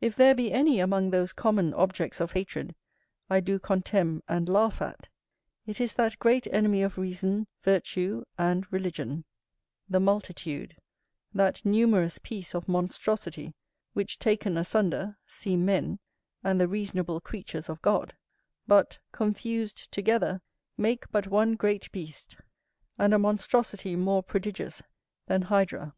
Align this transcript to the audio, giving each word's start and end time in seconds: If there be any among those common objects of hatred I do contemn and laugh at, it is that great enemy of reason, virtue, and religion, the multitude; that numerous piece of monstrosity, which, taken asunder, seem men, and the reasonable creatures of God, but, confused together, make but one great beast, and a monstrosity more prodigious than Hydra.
If 0.00 0.16
there 0.16 0.34
be 0.34 0.50
any 0.50 0.80
among 0.80 1.10
those 1.10 1.32
common 1.32 1.72
objects 1.74 2.20
of 2.20 2.32
hatred 2.32 2.74
I 3.30 3.38
do 3.38 3.60
contemn 3.60 4.20
and 4.26 4.48
laugh 4.48 4.82
at, 4.82 5.08
it 5.64 5.80
is 5.80 5.94
that 5.94 6.18
great 6.18 6.48
enemy 6.52 6.82
of 6.82 6.98
reason, 6.98 7.46
virtue, 7.62 8.24
and 8.36 8.66
religion, 8.72 9.24
the 9.88 10.00
multitude; 10.00 10.76
that 11.32 11.64
numerous 11.64 12.18
piece 12.18 12.52
of 12.52 12.66
monstrosity, 12.66 13.54
which, 13.92 14.18
taken 14.18 14.56
asunder, 14.56 15.16
seem 15.24 15.64
men, 15.64 16.00
and 16.42 16.60
the 16.60 16.66
reasonable 16.66 17.20
creatures 17.20 17.68
of 17.68 17.80
God, 17.80 18.12
but, 18.66 18.98
confused 19.12 19.92
together, 19.92 20.42
make 20.76 21.08
but 21.12 21.28
one 21.28 21.54
great 21.54 21.92
beast, 21.92 22.36
and 22.98 23.14
a 23.14 23.20
monstrosity 23.20 23.94
more 23.94 24.20
prodigious 24.24 24.82
than 25.26 25.42
Hydra. 25.42 25.94